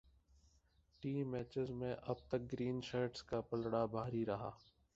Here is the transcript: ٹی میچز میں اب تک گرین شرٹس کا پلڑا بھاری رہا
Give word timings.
ٹی 1.03 1.11
میچز 1.23 1.69
میں 1.71 1.93
اب 2.03 2.27
تک 2.27 2.51
گرین 2.51 2.81
شرٹس 2.81 3.23
کا 3.23 3.41
پلڑا 3.41 3.85
بھاری 3.85 4.25
رہا 4.25 4.49